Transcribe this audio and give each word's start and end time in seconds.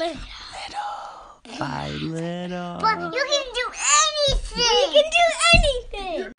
Little. 0.00 0.16
By 1.58 1.90
little. 1.90 2.78
But 2.80 2.98
you 3.14 3.22
can 3.28 3.44
do 3.52 3.66
anything. 4.30 4.64
You 4.94 5.02
can 5.02 5.04
do 5.10 5.26
anything. 5.54 6.32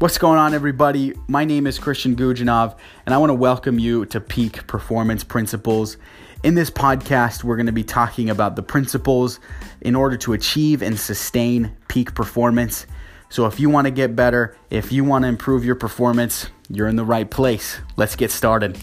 What's 0.00 0.18
going 0.18 0.38
on, 0.38 0.52
everybody? 0.52 1.14
My 1.28 1.46
name 1.46 1.66
is 1.66 1.78
Christian 1.78 2.14
Gujanov, 2.14 2.76
and 3.06 3.14
I 3.14 3.18
want 3.18 3.30
to 3.30 3.34
welcome 3.34 3.78
you 3.78 4.04
to 4.04 4.20
Peak 4.20 4.66
Performance 4.66 5.24
Principles. 5.24 5.96
In 6.42 6.56
this 6.56 6.68
podcast, 6.68 7.42
we're 7.42 7.56
going 7.56 7.64
to 7.64 7.72
be 7.72 7.84
talking 7.84 8.28
about 8.28 8.54
the 8.54 8.62
principles 8.62 9.40
in 9.80 9.94
order 9.94 10.18
to 10.18 10.34
achieve 10.34 10.82
and 10.82 11.00
sustain 11.00 11.74
peak 11.88 12.14
performance. 12.14 12.86
So, 13.30 13.46
if 13.46 13.58
you 13.58 13.70
want 13.70 13.86
to 13.86 13.90
get 13.90 14.14
better, 14.14 14.58
if 14.68 14.92
you 14.92 15.04
want 15.04 15.22
to 15.22 15.28
improve 15.28 15.64
your 15.64 15.74
performance, 15.74 16.50
you're 16.72 16.88
in 16.88 16.96
the 16.96 17.04
right 17.04 17.30
place. 17.30 17.78
Let's 17.96 18.16
get 18.16 18.30
started. 18.30 18.78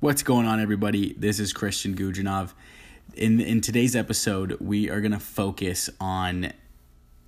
What's 0.00 0.22
going 0.22 0.46
on, 0.46 0.60
everybody? 0.60 1.14
This 1.14 1.40
is 1.40 1.54
Christian 1.54 1.94
Gujanov. 1.94 2.52
In, 3.14 3.40
in 3.40 3.62
today's 3.62 3.96
episode, 3.96 4.58
we 4.60 4.90
are 4.90 5.00
going 5.00 5.12
to 5.12 5.18
focus 5.18 5.88
on 5.98 6.52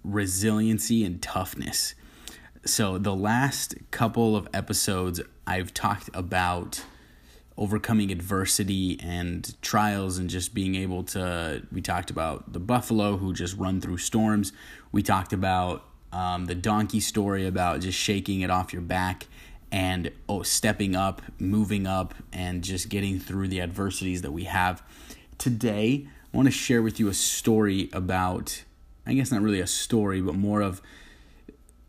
resiliency 0.05 1.03
and 1.03 1.23
toughness. 1.23 1.95
So, 2.67 2.99
the 2.99 3.15
last 3.15 3.77
couple 3.91 4.37
of 4.37 4.49
episodes, 4.53 5.23
I've 5.47 5.73
talked 5.73 6.11
about 6.13 6.85
overcoming 7.59 8.11
adversity 8.11 8.99
and 9.01 9.61
trials 9.63 10.19
and 10.19 10.29
just 10.29 10.55
being 10.55 10.75
able 10.75 11.03
to. 11.05 11.63
We 11.73 11.81
talked 11.81 12.11
about 12.11 12.53
the 12.53 12.61
buffalo 12.61 13.17
who 13.17 13.33
just 13.33 13.57
run 13.57 13.81
through 13.81 13.99
storms. 13.99 14.53
We 14.93 15.03
talked 15.03 15.33
about 15.33 15.85
um, 16.13 16.47
the 16.47 16.55
donkey 16.55 17.01
story 17.01 17.47
about 17.47 17.81
just 17.81 17.99
shaking 17.99 18.41
it 18.41 18.51
off 18.51 18.73
your 18.73 18.83
back 18.83 19.27
and 19.73 20.11
oh, 20.29 20.43
stepping 20.43 20.95
up, 20.95 21.23
moving 21.39 21.87
up, 21.87 22.15
and 22.33 22.63
just 22.63 22.89
getting 22.89 23.19
through 23.19 23.49
the 23.49 23.61
adversities 23.61 24.23
that 24.23 24.33
we 24.33 24.45
have. 24.45 24.83
Today, 25.39 26.07
I 26.33 26.37
want 26.37 26.47
to 26.47 26.53
share 26.53 26.83
with 26.83 27.01
you 27.01 27.09
a 27.09 27.15
story 27.15 27.91
about, 27.93 28.65
I 29.07 29.15
guess 29.15 29.33
not 29.33 29.43
really 29.43 29.61
a 29.61 29.67
story, 29.67 30.21
but 30.21 30.35
more 30.35 30.61
of 30.61 30.81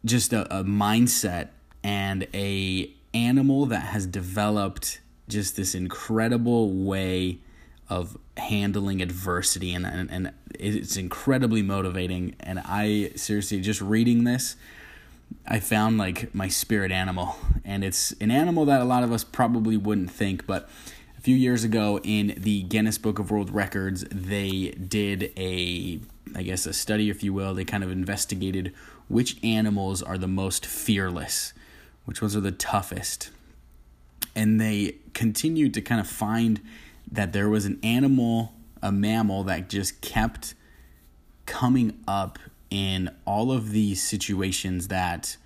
just 0.06 0.34
a, 0.34 0.46
a 0.54 0.64
mindset 0.64 1.50
and 1.84 2.28
a 2.34 2.92
animal 3.14 3.66
that 3.68 3.82
has 3.82 4.06
developed 4.06 5.00
just 5.28 5.56
this 5.56 5.76
incredible 5.76 6.72
way 6.72 7.40
of 7.90 8.18
handling 8.38 9.02
adversity 9.02 9.74
and, 9.74 9.86
and, 9.86 10.12
and 10.12 10.34
it's 10.54 10.98
incredibly 10.98 11.62
motivating. 11.62 12.36
And 12.40 12.62
i 12.66 13.12
seriously 13.16 13.62
just 13.62 13.82
reading 13.82 14.24
this 14.24 14.56
i 15.46 15.60
found 15.60 15.98
like 15.98 16.34
my 16.34 16.48
spirit 16.48 16.92
animal. 16.92 17.36
And 17.66 17.84
it's 17.84 18.14
an 18.22 18.32
animal 18.32 18.66
that 18.66 18.82
a 18.82 18.86
lot 18.86 19.04
of 19.04 19.12
us 19.12 19.24
probably 19.24 19.78
wouldn't 19.78 20.12
think 20.12 20.46
but 20.48 20.70
a 21.18 21.22
few 21.22 21.36
years 21.36 21.64
ago 21.64 22.00
in 22.04 22.34
the 22.38 22.64
guinness 22.64 22.98
book 22.98 23.20
of 23.20 23.32
world 23.32 23.50
records 23.50 24.06
they 24.12 24.72
did 24.72 25.32
a 25.38 26.00
i 26.36 26.44
guess 26.44 26.66
a 26.66 26.74
study 26.74 27.10
if 27.10 27.24
you 27.24 27.34
will. 27.34 27.54
They 27.54 27.66
kind 27.66 27.84
of 27.84 27.92
investigated 27.92 28.74
which 29.08 29.38
animals 29.44 30.04
are 30.04 30.18
the 30.18 30.28
most 30.28 30.66
fearless 30.66 31.54
which 32.06 32.22
ones 32.22 32.36
are 32.36 32.42
the 32.42 32.52
toughest 32.52 33.30
and 34.38 34.62
they 34.62 34.96
continued 35.16 35.74
to 35.74 35.82
kind 35.82 36.00
of 36.00 36.08
find 36.08 36.62
that 37.12 37.34
there 37.34 37.50
was 37.50 37.66
an 37.66 37.80
animal, 37.82 38.54
a 38.84 38.92
mammal 38.92 39.44
that 39.46 39.68
just 39.68 40.00
kept 40.00 40.54
coming 41.48 42.00
up 42.08 42.38
in 42.70 43.10
all 43.26 43.52
of 43.52 43.72
these 43.72 44.02
situations 44.02 44.90
that 44.90 45.38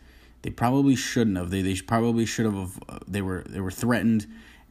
they 0.41 0.49
probably 0.49 0.95
shouldn't 0.95 1.37
have. 1.37 1.51
They 1.51 1.61
they 1.61 1.75
probably 1.75 2.25
should 2.25 2.45
have. 2.45 2.83
Uh, 2.89 2.99
they 3.07 3.21
were 3.21 3.45
they 3.47 3.61
were 3.61 3.71
threatened. 3.71 4.27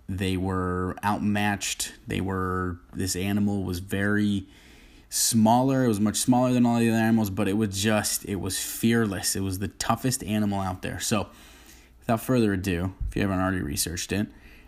They 0.07 0.37
were 0.37 0.97
outmatched. 1.03 1.95
They 2.07 2.21
were 2.21 2.79
this 2.93 3.17
animal 3.17 3.63
was 3.63 3.79
very 3.79 4.47
smaller. 5.09 5.85
It 5.85 5.89
was 5.89 6.01
much 6.01 6.17
smaller 6.17 6.53
than 6.53 6.67
all 6.67 6.79
the 6.79 6.91
other 6.91 6.99
animals, 6.99 7.31
but 7.31 7.49
it 7.49 7.57
was 7.57 7.83
just 7.83 8.27
it 8.27 8.37
was 8.37 8.59
fearless. 8.59 9.35
It 9.35 9.41
was 9.41 9.61
the 9.61 9.69
toughest 9.69 10.23
animal 10.25 10.61
out 10.61 10.83
there. 10.83 11.01
So 11.01 11.29
without 12.11 12.27
further 12.27 12.53
ado, 12.53 12.93
if 13.09 13.15
you 13.15 13.23
haven't 13.23 13.39
already 13.39 13.63
researched 13.63 14.11
it, 14.11 14.27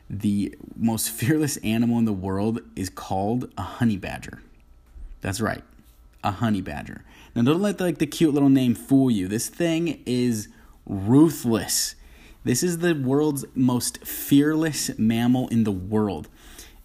the 0.08 0.54
most 0.76 1.10
fearless 1.10 1.56
animal 1.58 1.98
in 1.98 2.04
the 2.04 2.12
world 2.12 2.60
is 2.76 2.88
called 2.88 3.52
a 3.58 3.62
honey 3.62 3.96
badger. 3.96 4.40
That's 5.22 5.40
right, 5.40 5.64
a 6.22 6.30
honey 6.30 6.60
badger. 6.60 7.04
Now 7.34 7.42
don't 7.42 7.60
let 7.60 7.78
the, 7.78 7.84
like 7.84 7.98
the 7.98 8.06
cute 8.06 8.32
little 8.32 8.48
name 8.48 8.76
fool 8.76 9.10
you. 9.10 9.26
This 9.26 9.48
thing 9.48 10.04
is 10.06 10.50
ruthless. 10.86 11.96
This 12.44 12.62
is 12.62 12.78
the 12.78 12.94
world's 12.94 13.44
most 13.56 14.06
fearless 14.06 14.96
mammal 14.96 15.48
in 15.48 15.64
the 15.64 15.72
world. 15.72 16.28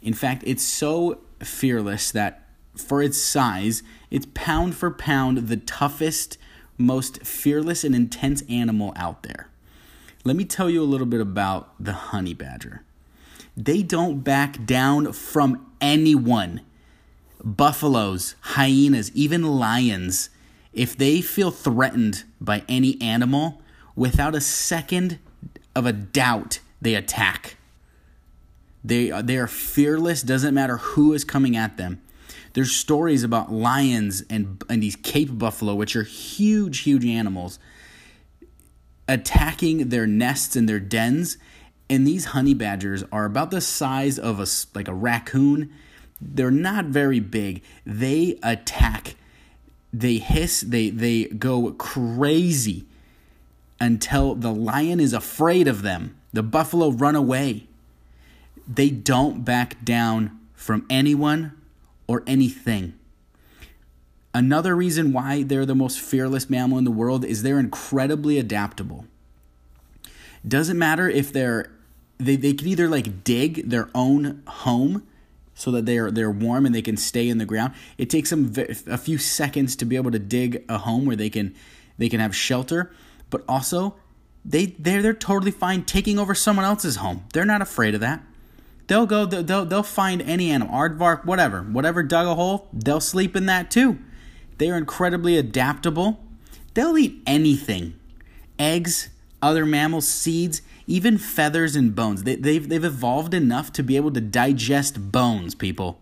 In 0.01 0.15
fact, 0.15 0.41
it's 0.47 0.63
so 0.63 1.19
fearless 1.39 2.09
that 2.09 2.47
for 2.75 3.03
its 3.03 3.19
size, 3.19 3.83
it's 4.09 4.25
pound 4.33 4.73
for 4.73 4.89
pound 4.89 5.49
the 5.49 5.57
toughest, 5.57 6.39
most 6.79 7.23
fearless 7.27 7.83
and 7.83 7.93
intense 7.93 8.41
animal 8.49 8.93
out 8.95 9.21
there. 9.21 9.49
Let 10.27 10.35
me 10.35 10.43
tell 10.43 10.69
you 10.69 10.83
a 10.83 10.83
little 10.83 11.07
bit 11.07 11.21
about 11.21 11.81
the 11.81 11.93
honey 11.93 12.33
badger. 12.33 12.83
They 13.55 13.81
don't 13.81 14.25
back 14.25 14.65
down 14.65 15.13
from 15.13 15.65
anyone. 15.79 16.59
Buffaloes, 17.41 18.35
hyenas, 18.41 19.09
even 19.13 19.43
lions, 19.43 20.29
if 20.73 20.97
they 20.97 21.21
feel 21.21 21.49
threatened 21.49 22.25
by 22.41 22.63
any 22.67 23.01
animal, 23.01 23.61
without 23.95 24.35
a 24.35 24.41
second 24.41 25.19
of 25.73 25.85
a 25.85 25.93
doubt, 25.93 26.59
they 26.81 26.95
attack. 26.95 27.55
They, 28.83 29.09
uh, 29.09 29.21
they 29.21 29.37
are 29.37 29.47
fearless, 29.47 30.23
doesn't 30.23 30.53
matter 30.53 30.75
who 30.75 31.13
is 31.13 31.23
coming 31.23 31.55
at 31.55 31.77
them. 31.77 32.01
There's 32.51 32.73
stories 32.73 33.23
about 33.23 33.53
lions 33.53 34.23
and, 34.29 34.61
and 34.69 34.83
these 34.83 34.97
Cape 34.97 35.37
buffalo, 35.37 35.73
which 35.73 35.95
are 35.95 36.03
huge, 36.03 36.79
huge 36.79 37.05
animals 37.05 37.59
attacking 39.07 39.89
their 39.89 40.07
nests 40.07 40.55
and 40.55 40.67
their 40.67 40.79
dens. 40.79 41.37
And 41.89 42.05
these 42.05 42.25
honey 42.25 42.53
badgers 42.53 43.03
are 43.11 43.25
about 43.25 43.51
the 43.51 43.61
size 43.61 44.19
of 44.19 44.39
a 44.39 44.47
like 44.75 44.87
a 44.87 44.93
raccoon. 44.93 45.73
They're 46.19 46.51
not 46.51 46.85
very 46.85 47.19
big. 47.19 47.63
They 47.85 48.39
attack. 48.43 49.15
They 49.93 50.17
hiss. 50.17 50.61
They 50.61 50.89
they 50.89 51.25
go 51.25 51.71
crazy 51.73 52.85
until 53.79 54.35
the 54.35 54.51
lion 54.51 54.99
is 54.99 55.13
afraid 55.13 55.67
of 55.67 55.81
them. 55.81 56.17
The 56.33 56.43
buffalo 56.43 56.89
run 56.89 57.15
away. 57.15 57.67
They 58.67 58.89
don't 58.89 59.45
back 59.45 59.83
down 59.85 60.37
from 60.53 60.85
anyone 60.89 61.53
or 62.07 62.23
anything. 62.27 62.93
Another 64.37 64.75
reason 64.75 65.13
why 65.13 65.41
they're 65.41 65.65
the 65.65 65.73
most 65.73 65.99
fearless 65.99 66.47
mammal 66.47 66.77
in 66.77 66.83
the 66.83 66.91
world 66.91 67.25
is 67.25 67.41
they're 67.41 67.57
incredibly 67.57 68.37
adaptable. 68.37 69.05
Doesn't 70.47 70.77
matter 70.77 71.09
if 71.09 71.33
they're 71.33 71.71
they, 72.19 72.35
they 72.35 72.53
can 72.53 72.67
either 72.67 72.87
like 72.87 73.23
dig 73.23 73.67
their 73.67 73.89
own 73.95 74.43
home 74.45 75.07
so 75.55 75.71
that 75.71 75.87
they're 75.87 76.11
they're 76.11 76.29
warm 76.29 76.67
and 76.67 76.75
they 76.75 76.83
can 76.83 76.97
stay 76.97 77.29
in 77.29 77.39
the 77.39 77.47
ground. 77.47 77.73
It 77.97 78.11
takes 78.11 78.29
them 78.29 78.53
a 78.85 78.99
few 78.99 79.17
seconds 79.17 79.75
to 79.77 79.85
be 79.85 79.95
able 79.95 80.11
to 80.11 80.19
dig 80.19 80.63
a 80.69 80.77
home 80.77 81.07
where 81.07 81.15
they 81.15 81.31
can 81.31 81.55
they 81.97 82.07
can 82.07 82.19
have 82.19 82.35
shelter, 82.35 82.91
but 83.31 83.43
also 83.47 83.95
they 84.45 84.67
they're 84.67 85.01
they're 85.01 85.15
totally 85.15 85.49
fine 85.49 85.83
taking 85.83 86.19
over 86.19 86.35
someone 86.35 86.63
else's 86.63 86.97
home. 86.97 87.23
They're 87.33 87.43
not 87.43 87.63
afraid 87.63 87.95
of 87.95 88.01
that. 88.01 88.21
They'll 88.85 89.07
go 89.07 89.25
they'll 89.25 89.65
they'll 89.65 89.81
find 89.81 90.21
any 90.21 90.51
animal, 90.51 90.75
aardvark, 90.75 91.25
whatever, 91.25 91.63
whatever 91.63 92.03
dug 92.03 92.27
a 92.27 92.35
hole, 92.35 92.67
they'll 92.71 93.01
sleep 93.01 93.35
in 93.35 93.47
that 93.47 93.71
too. 93.71 93.97
They 94.57 94.69
are 94.69 94.77
incredibly 94.77 95.37
adaptable. 95.37 96.23
They'll 96.73 96.97
eat 96.97 97.21
anything. 97.25 97.99
Eggs, 98.57 99.09
other 99.41 99.65
mammals, 99.65 100.07
seeds, 100.07 100.61
even 100.87 101.17
feathers 101.17 101.75
and 101.75 101.95
bones. 101.95 102.23
They, 102.23 102.35
they've, 102.35 102.67
they've 102.67 102.83
evolved 102.83 103.33
enough 103.33 103.71
to 103.73 103.83
be 103.83 103.95
able 103.95 104.11
to 104.11 104.21
digest 104.21 105.11
bones, 105.11 105.53
people. 105.53 105.99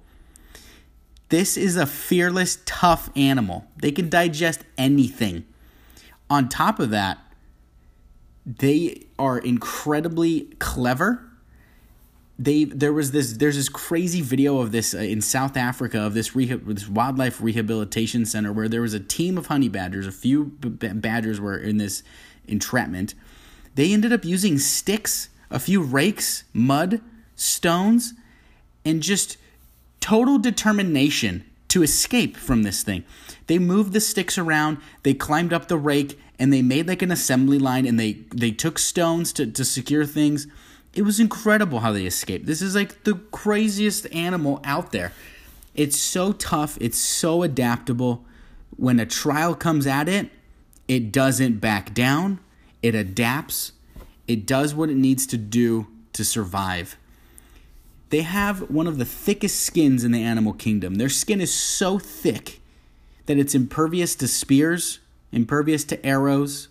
This 1.30 1.58
is 1.58 1.76
a 1.76 1.86
fearless, 1.86 2.60
tough 2.66 3.10
animal. 3.16 3.66
They 3.78 3.92
can 3.92 4.10
digest 4.10 4.62
anything. 4.78 5.46
On 6.30 6.48
top 6.48 6.80
of 6.80 6.92
that, 6.92 7.18
they 8.46 9.06
are 9.18 9.40
incredibly 9.40 10.42
clever. 10.60 11.30
They 12.38 12.66
there 12.66 12.92
was 12.92 13.12
this 13.12 13.34
there's 13.34 13.56
this 13.56 13.70
crazy 13.70 14.22
video 14.22 14.60
of 14.60 14.72
this 14.72 14.94
uh, 14.94 14.98
in 14.98 15.22
South 15.22 15.56
Africa 15.56 16.00
of 16.02 16.14
this 16.14 16.36
rehab, 16.36 16.68
this 16.68 16.88
wildlife 16.88 17.40
rehabilitation 17.42 18.26
center 18.26 18.52
where 18.52 18.68
there 18.68 18.82
was 18.82 18.94
a 18.94 19.00
team 19.00 19.38
of 19.38 19.48
honey 19.48 19.70
badgers. 19.70 20.06
A 20.06 20.12
few 20.12 20.46
b- 20.46 20.90
badgers 20.90 21.40
were 21.40 21.58
in 21.58 21.78
this 21.78 22.04
entrapment. 22.48 23.14
They 23.76 23.94
ended 23.94 24.12
up 24.12 24.26
using 24.26 24.58
sticks, 24.58 25.30
a 25.50 25.60
few 25.60 25.82
rakes, 25.82 26.44
mud, 26.54 27.02
stones, 27.36 28.14
and 28.84 29.02
just 29.02 29.38
total 30.00 30.38
determination 30.38 31.44
to 31.70 31.84
escape 31.84 32.38
from 32.38 32.64
this 32.64 32.84
thing. 32.84 33.04
They 33.48 33.60
moved 33.60 33.94
the 33.94 34.00
sticks 34.00 34.38
around, 34.38 34.78
they 35.04 35.14
climbed 35.14 35.52
up 35.52 35.68
the 35.68 35.78
rake, 35.78 36.20
and 36.40 36.54
they 36.54 36.62
made 36.62 36.88
like 36.88 37.02
an 37.02 37.12
assembly 37.12 37.60
line 37.60 37.86
and 37.86 38.00
they, 38.00 38.14
they 38.34 38.52
took 38.52 38.80
stones 38.80 39.34
to, 39.34 39.46
to 39.48 39.66
secure 39.66 40.06
things. 40.06 40.48
It 40.96 41.04
was 41.04 41.20
incredible 41.20 41.82
how 41.82 41.92
they 41.92 42.06
escaped. 42.06 42.46
This 42.46 42.62
is 42.62 42.74
like 42.74 43.04
the 43.04 43.16
craziest 43.32 44.08
animal 44.14 44.62
out 44.64 44.94
there. 44.94 45.12
It's 45.76 46.00
so 46.00 46.32
tough, 46.32 46.78
it's 46.80 46.98
so 46.98 47.44
adaptable. 47.44 48.24
When 48.78 49.00
a 49.02 49.06
trial 49.06 49.56
comes 49.56 49.86
at 49.86 50.08
it, 50.08 50.32
it 50.88 51.12
doesn't 51.12 51.60
back 51.60 51.94
down, 51.94 52.40
it 52.82 52.96
adapts, 52.96 53.74
it 54.26 54.46
does 54.46 54.74
what 54.74 54.90
it 54.90 54.96
needs 54.96 55.28
to 55.28 55.38
do 55.38 55.88
to 56.14 56.24
survive. 56.24 56.96
They 58.10 58.22
have 58.22 58.70
one 58.70 58.88
of 58.88 58.98
the 58.98 59.06
thickest 59.06 59.60
skins 59.62 60.06
in 60.06 60.12
the 60.12 60.24
animal 60.24 60.54
kingdom. 60.54 60.96
Their 60.96 61.10
skin 61.10 61.42
is 61.42 61.54
so 61.54 62.00
thick 62.00 62.62
that 63.26 63.38
it's 63.38 63.56
impervious 63.56 64.16
to 64.16 64.28
spears, 64.28 65.00
impervious 65.34 65.84
to 65.86 66.06
arrows. 66.06 66.70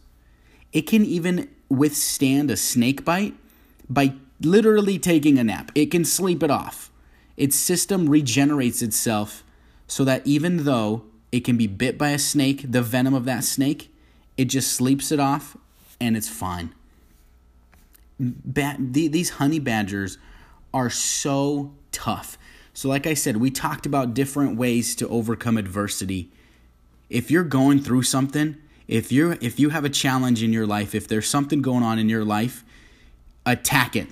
It 0.73 0.83
can 0.83 1.05
even 1.05 1.51
withstand 1.69 2.51
a 2.51 2.57
snake 2.57 3.05
bite 3.05 3.35
by 3.89 4.15
literally 4.41 4.99
taking 4.99 5.39
a 5.39 5.45
nap. 5.45 5.71
It 5.75 5.87
can 5.87 6.05
sleep 6.05 6.43
it 6.43 6.51
off. 6.51 6.91
Its 7.37 7.57
system 7.57 8.09
regenerates 8.09 8.83
itself 8.83 9.43
so 9.87 10.05
that 10.05 10.27
even 10.27 10.65
though 10.65 11.05
it 11.33 11.41
can 11.41 11.57
be 11.57 11.67
bit 11.67 11.99
by 11.99 12.11
a 12.11 12.19
snake, 12.19 12.71
the 12.71 12.83
venom 12.83 13.15
of 13.15 13.25
that 13.25 13.45
snake, 13.45 13.93
it 14.37 14.47
just 14.47 14.73
sleeps 14.73 15.11
it 15.11 15.21
off 15.21 15.57
and 16.01 16.17
it's 16.17 16.29
fine. 16.29 16.75
Ba- 18.19 18.77
these 18.79 19.31
honey 19.31 19.59
badgers 19.59 20.19
are 20.73 20.91
so 20.91 21.73
tough. 21.93 22.39
So, 22.73 22.89
like 22.89 23.07
I 23.07 23.15
said, 23.15 23.37
we 23.37 23.51
talked 23.51 23.87
about 23.87 24.15
different 24.15 24.57
ways 24.57 24.97
to 24.97 25.09
overcome 25.09 25.57
adversity. 25.57 26.31
If 27.09 27.31
you're 27.31 27.45
going 27.45 27.81
through 27.81 28.03
something, 28.03 28.57
if 28.89 29.13
you 29.13 29.37
if 29.41 29.59
you 29.61 29.71
have 29.71 29.85
a 29.85 29.89
challenge 29.89 30.43
in 30.43 30.53
your 30.53 30.67
life, 30.67 30.95
if 30.95 31.07
there's 31.07 31.29
something 31.29 31.63
going 31.63 31.83
on 31.85 31.99
in 31.99 32.09
your 32.09 32.25
life, 32.25 32.65
attack 33.47 33.97
it. 33.97 34.09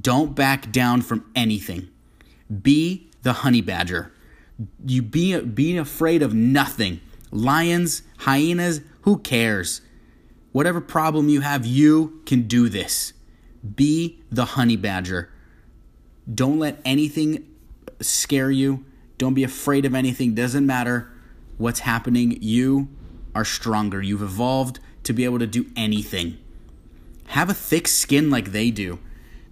Don't 0.00 0.34
back 0.34 0.72
down 0.72 1.02
from 1.02 1.30
anything. 1.34 1.88
Be 2.62 3.10
the 3.22 3.32
honey 3.32 3.60
badger. 3.60 4.12
You 4.86 5.02
be 5.02 5.40
being 5.40 5.78
afraid 5.78 6.22
of 6.22 6.34
nothing. 6.34 7.00
Lions, 7.30 8.02
hyenas, 8.18 8.80
who 9.02 9.18
cares? 9.18 9.80
Whatever 10.52 10.80
problem 10.80 11.28
you 11.28 11.40
have, 11.40 11.66
you 11.66 12.22
can 12.26 12.46
do 12.46 12.68
this. 12.68 13.12
Be 13.74 14.22
the 14.30 14.44
honey 14.44 14.76
badger. 14.76 15.30
Don't 16.32 16.58
let 16.58 16.80
anything 16.84 17.44
scare 18.00 18.50
you. 18.50 18.84
Don't 19.18 19.34
be 19.34 19.44
afraid 19.44 19.84
of 19.84 19.94
anything. 19.94 20.34
Doesn't 20.34 20.64
matter 20.64 21.10
what's 21.58 21.80
happening. 21.80 22.38
You 22.40 22.88
are 23.34 23.44
stronger. 23.44 24.00
You've 24.00 24.22
evolved 24.22 24.78
to 25.04 25.12
be 25.12 25.24
able 25.24 25.38
to 25.40 25.46
do 25.46 25.66
anything. 25.76 26.38
Have 27.28 27.50
a 27.50 27.54
thick 27.54 27.88
skin 27.88 28.30
like 28.30 28.52
they 28.52 28.70
do. 28.70 28.98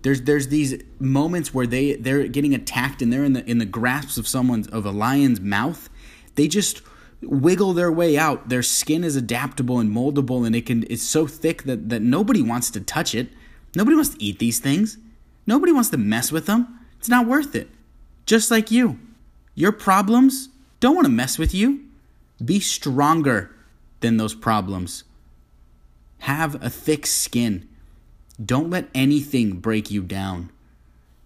There's 0.03 0.23
there's 0.23 0.49
these 0.49 0.83
moments 0.99 1.55
where 1.55 1.67
they 1.67 1.95
they're 1.95 2.27
getting 2.27 2.55
attacked 2.55 3.03
and 3.03 3.13
they're 3.13 3.25
in 3.25 3.33
the 3.35 3.49
in 3.49 3.59
the 3.59 3.65
grasps 3.65 4.19
of 4.19 4.27
someone's 4.27 4.69
of 4.69 4.85
a 4.85 4.91
lion's 4.91 5.41
mouth. 5.41 5.89
They 6.35 6.49
just 6.49 6.83
wiggle 7.23 7.73
their 7.73 7.93
way 7.93 8.19
out. 8.19 8.49
Their 8.49 8.63
skin 8.63 9.05
is 9.05 9.15
adaptable 9.15 9.79
and 9.79 9.95
moldable 9.95 10.45
and 10.45 10.57
it 10.57 10.67
can 10.67 10.85
it's 10.91 11.03
so 11.03 11.27
thick 11.27 11.63
that, 11.65 11.89
that 11.89 12.03
nobody 12.03 12.43
wants 12.43 12.71
to 12.73 12.81
touch 12.81 13.15
it. 13.15 13.29
Nobody 13.77 13.95
wants 13.95 14.11
to 14.11 14.23
eat 14.23 14.39
these 14.39 14.59
things. 14.59 14.99
Nobody 15.47 15.73
wants 15.73 15.91
to 15.91 15.97
mess 15.97 16.33
with 16.33 16.47
them. 16.47 16.81
It's 16.99 17.09
not 17.09 17.27
worth 17.27 17.55
it. 17.55 17.69
Just 18.27 18.51
like 18.51 18.71
you. 18.71 18.99
Your 19.55 19.73
problems 19.73 20.49
don't 20.81 20.95
want 20.95 21.07
to 21.07 21.13
mess 21.13 21.39
with 21.39 21.55
you. 21.55 21.85
Be 22.45 22.61
stronger 22.61 23.55
than 24.01 24.17
those 24.17 24.35
problems. 24.35 25.05
Have 26.23 26.63
a 26.63 26.71
thick 26.71 27.05
skin. 27.05 27.69
Don't 28.41 28.71
let 28.71 28.89
anything 28.95 29.59
break 29.59 29.91
you 29.91 30.03
down. 30.03 30.53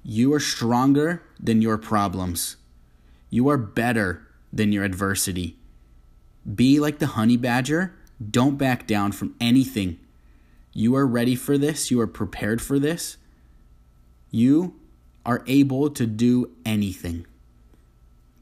You 0.03 0.33
are 0.33 0.41
stronger 0.41 1.23
than 1.39 1.61
your 1.61 1.77
problems. 1.77 2.57
You 3.29 3.51
are 3.51 3.59
better 3.59 4.27
than 4.51 4.73
your 4.73 4.85
adversity. 4.85 5.59
Be 6.55 6.81
like 6.81 6.99
the 6.99 7.09
honey 7.09 7.37
badger. 7.37 7.95
Don't 8.31 8.57
back 8.57 8.87
down 8.87 9.13
from 9.13 9.35
anything. 9.39 9.99
You 10.73 10.97
are 10.97 11.07
ready 11.07 11.35
for 11.35 11.59
this. 11.59 11.91
You 11.91 12.01
are 12.01 12.07
prepared 12.07 12.63
for 12.63 12.79
this. 12.79 13.19
You 14.31 14.77
are 15.27 15.45
able 15.47 15.91
to 15.91 16.07
do 16.07 16.53
anything. 16.65 17.27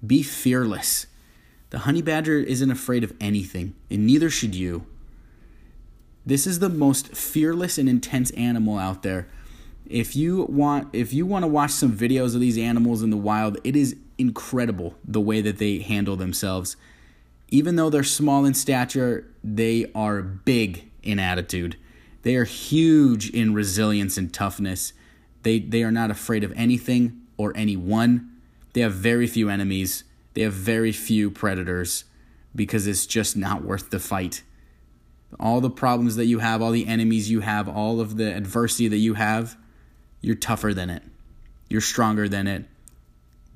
Be 0.06 0.22
fearless. 0.22 1.08
The 1.70 1.80
honey 1.80 2.02
badger 2.02 2.38
isn't 2.38 2.70
afraid 2.70 3.02
of 3.02 3.12
anything, 3.20 3.74
and 3.90 4.06
neither 4.06 4.30
should 4.30 4.54
you. 4.54 4.86
This 6.26 6.46
is 6.46 6.58
the 6.58 6.70
most 6.70 7.14
fearless 7.14 7.76
and 7.76 7.88
intense 7.88 8.30
animal 8.32 8.78
out 8.78 9.02
there. 9.02 9.28
If 9.86 10.16
you 10.16 10.44
want 10.48 10.88
if 10.94 11.12
you 11.12 11.26
want 11.26 11.42
to 11.42 11.48
watch 11.48 11.70
some 11.70 11.92
videos 11.92 12.34
of 12.34 12.40
these 12.40 12.56
animals 12.56 13.02
in 13.02 13.10
the 13.10 13.16
wild, 13.18 13.58
it 13.62 13.76
is 13.76 13.96
incredible 14.16 14.94
the 15.04 15.20
way 15.20 15.42
that 15.42 15.58
they 15.58 15.80
handle 15.80 16.16
themselves. 16.16 16.76
Even 17.50 17.76
though 17.76 17.90
they're 17.90 18.02
small 18.02 18.46
in 18.46 18.54
stature, 18.54 19.26
they 19.42 19.90
are 19.94 20.22
big 20.22 20.90
in 21.02 21.18
attitude. 21.18 21.76
They 22.22 22.36
are 22.36 22.44
huge 22.44 23.28
in 23.28 23.52
resilience 23.52 24.16
and 24.16 24.32
toughness. 24.32 24.94
They 25.42 25.58
they 25.58 25.82
are 25.82 25.92
not 25.92 26.10
afraid 26.10 26.42
of 26.42 26.52
anything 26.56 27.20
or 27.36 27.52
anyone. 27.54 28.30
They 28.72 28.80
have 28.80 28.94
very 28.94 29.26
few 29.26 29.50
enemies. 29.50 30.04
They 30.32 30.40
have 30.40 30.54
very 30.54 30.90
few 30.90 31.30
predators 31.30 32.04
because 32.56 32.86
it's 32.86 33.04
just 33.04 33.36
not 33.36 33.62
worth 33.62 33.90
the 33.90 34.00
fight 34.00 34.42
all 35.40 35.60
the 35.60 35.70
problems 35.70 36.16
that 36.16 36.26
you 36.26 36.38
have, 36.38 36.62
all 36.62 36.70
the 36.70 36.86
enemies 36.86 37.30
you 37.30 37.40
have, 37.40 37.68
all 37.68 38.00
of 38.00 38.16
the 38.16 38.34
adversity 38.34 38.88
that 38.88 38.98
you 38.98 39.14
have, 39.14 39.56
you're 40.20 40.34
tougher 40.34 40.72
than 40.72 40.90
it. 40.90 41.02
You're 41.68 41.80
stronger 41.80 42.28
than 42.28 42.46
it. 42.46 42.66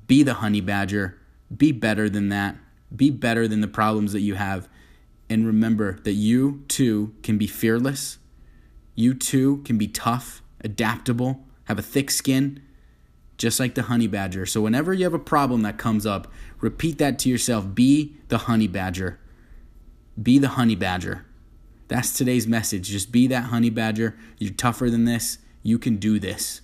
Be 0.07 0.23
the 0.23 0.35
honey 0.35 0.61
badger. 0.61 1.17
Be 1.55 1.71
better 1.71 2.09
than 2.09 2.29
that. 2.29 2.55
Be 2.95 3.09
better 3.09 3.47
than 3.47 3.61
the 3.61 3.67
problems 3.67 4.13
that 4.13 4.21
you 4.21 4.35
have. 4.35 4.67
And 5.29 5.45
remember 5.45 5.99
that 6.03 6.13
you 6.13 6.63
too 6.67 7.13
can 7.23 7.37
be 7.37 7.47
fearless. 7.47 8.17
You 8.95 9.13
too 9.13 9.57
can 9.63 9.77
be 9.77 9.87
tough, 9.87 10.41
adaptable, 10.61 11.45
have 11.65 11.79
a 11.79 11.83
thick 11.83 12.11
skin, 12.11 12.61
just 13.37 13.59
like 13.59 13.75
the 13.75 13.83
honey 13.83 14.07
badger. 14.07 14.45
So, 14.45 14.61
whenever 14.61 14.93
you 14.93 15.05
have 15.05 15.13
a 15.13 15.19
problem 15.19 15.61
that 15.61 15.77
comes 15.77 16.05
up, 16.05 16.31
repeat 16.59 16.97
that 16.97 17.17
to 17.19 17.29
yourself 17.29 17.73
be 17.73 18.17
the 18.27 18.39
honey 18.39 18.67
badger. 18.67 19.19
Be 20.21 20.39
the 20.39 20.49
honey 20.49 20.75
badger. 20.75 21.25
That's 21.89 22.13
today's 22.13 22.47
message. 22.47 22.87
Just 22.89 23.11
be 23.11 23.27
that 23.27 23.45
honey 23.45 23.71
badger. 23.71 24.15
You're 24.37 24.53
tougher 24.53 24.89
than 24.89 25.05
this. 25.05 25.39
You 25.63 25.77
can 25.77 25.97
do 25.97 26.19
this. 26.19 26.61